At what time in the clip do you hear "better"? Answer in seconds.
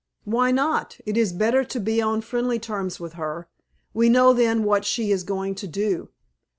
1.31-1.63